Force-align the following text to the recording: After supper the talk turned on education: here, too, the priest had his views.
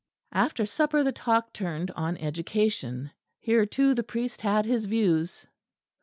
After 0.33 0.65
supper 0.65 1.03
the 1.03 1.11
talk 1.11 1.53
turned 1.53 1.91
on 1.91 2.17
education: 2.17 3.11
here, 3.39 3.67
too, 3.67 3.93
the 3.93 4.01
priest 4.01 4.41
had 4.41 4.65
his 4.65 4.87
views. 4.87 5.45